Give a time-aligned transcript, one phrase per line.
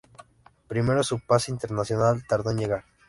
[0.67, 2.85] Primero su pase internacional tardó en llegar.